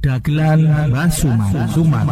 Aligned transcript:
Dagelan 0.00 0.64
Basuman 0.88 1.68
Suman. 1.76 2.08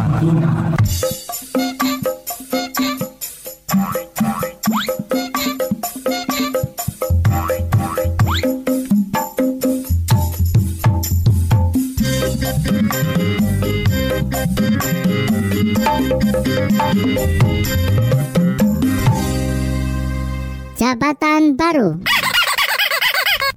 Jabatan 20.77 21.57
baru. 21.57 21.97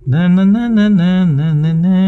Na 0.09 0.27
na 0.27 0.43
na 0.49 0.67
na 0.73 0.89
na 0.89 1.49
na 1.53 1.71
na. 1.77 2.02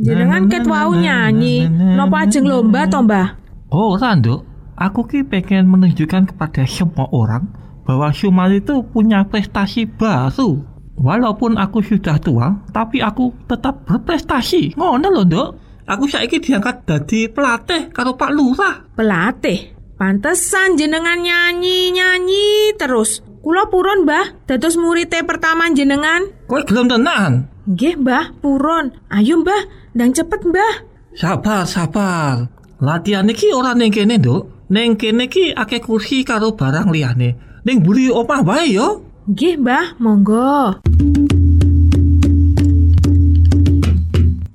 Jenengan 0.00 0.48
ket 0.48 0.64
wau 0.64 0.96
nyanyi, 0.96 1.68
napa 1.68 2.24
ajeng 2.24 2.48
lomba 2.48 2.88
to, 2.88 3.04
Mbah? 3.04 3.28
Oh, 3.68 4.00
Rando, 4.00 4.48
aku 4.72 5.04
ki 5.04 5.28
pengen 5.28 5.68
menunjukkan 5.68 6.32
kepada 6.32 6.64
semua 6.64 7.04
orang 7.12 7.52
bahwa 7.84 8.08
Sumal 8.16 8.56
itu 8.56 8.80
punya 8.88 9.28
prestasi 9.28 9.84
baru. 9.84 10.64
Walaupun 11.00 11.56
aku 11.56 11.80
sudah 11.84 12.16
tua, 12.20 12.64
tapi 12.72 13.00
aku 13.00 13.32
tetap 13.44 13.84
berprestasi. 13.84 14.76
Ngono 14.76 15.08
lho, 15.08 15.22
Nduk. 15.28 15.48
Aku 15.90 16.06
saiki 16.06 16.38
diangkat 16.38 16.86
dadi 16.86 17.26
pelatih 17.26 17.90
karo 17.90 18.14
Pak 18.14 18.30
Lurah. 18.30 18.94
Pelatih. 18.94 19.74
Pantesan 19.98 20.80
jenengan 20.80 21.18
nyanyi-nyanyi 21.18 22.78
terus. 22.78 23.20
Kula 23.40 23.68
purun, 23.72 24.04
Mbah, 24.04 24.44
dados 24.44 24.76
muridé 24.76 25.24
pertama 25.24 25.68
jenengan. 25.72 26.28
Kowe 26.44 26.60
gelem 26.64 26.88
tenan? 26.88 27.48
Nggih, 27.70 28.02
Mbah, 28.02 28.34
purun. 28.42 28.90
Ayo, 29.14 29.46
Mbah, 29.46 29.94
ndang 29.94 30.10
cepet, 30.10 30.42
Mbah. 30.42 30.74
Sabar, 31.14 31.62
sabar. 31.70 32.50
Latihan 32.82 33.30
iki 33.30 33.54
ora 33.54 33.78
ning 33.78 33.94
kene, 33.94 34.18
Nduk. 34.18 34.66
Ning 34.74 34.98
kene 34.98 35.30
ki 35.30 35.54
akeh 35.54 35.78
kursi 35.78 36.26
karo 36.26 36.58
barang 36.58 36.90
liyane. 36.90 37.62
Ning 37.62 37.78
mburi 37.78 38.10
omah 38.10 38.42
wae 38.42 38.74
yo. 38.74 39.06
Nggih, 39.30 39.62
Mbah, 39.62 39.86
monggo. 40.02 40.82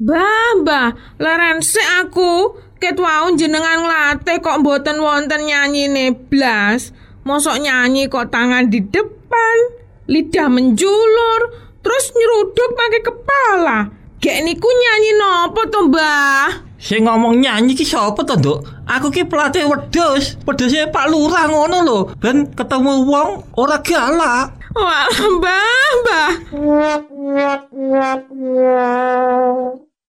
Mbah, 0.03 0.47
Mbah, 0.59 0.88
leren 1.16 1.63
aku. 2.03 2.31
Ket 2.83 3.00
wau 3.00 3.31
jenengan 3.39 3.88
nglatih 3.88 4.44
kok 4.44 4.59
mboten 4.59 5.00
wonten 5.00 5.47
nyanyine 5.47 6.11
blas. 6.11 6.91
Mosok 7.23 7.63
nyanyi 7.63 8.11
kok 8.11 8.27
tangan 8.27 8.67
di 8.67 8.83
depan, 8.83 9.57
lidah 10.05 10.47
menjulur, 10.49 11.41
terus 11.81 12.05
nyeruduk 12.13 12.69
pakai 12.77 13.01
kepala. 13.01 13.77
Gek 14.21 14.41
niku 14.41 14.65
nyanyi 14.65 15.11
nopo 15.21 15.61
to, 15.69 15.85
Mbah? 15.91 16.65
Sing 16.81 17.05
ngomong 17.05 17.41
nyanyi 17.41 17.77
ki 17.77 17.85
sapa 17.85 18.25
to, 18.25 18.37
Nduk? 18.37 18.59
Aku 18.85 19.09
ki 19.09 19.25
pelatih 19.25 19.65
wedhus. 19.65 20.37
Wedhuse 20.45 20.89
Pak 20.93 21.09
Lurah 21.09 21.49
ngono 21.49 21.77
lho. 21.81 21.99
Ben 22.21 22.49
ketemu 22.53 23.05
wong 23.05 23.45
ora 23.57 23.81
galak. 23.81 24.53
Wah, 24.75 25.07
Mbah, 25.09 25.87
Mbah. 26.03 26.31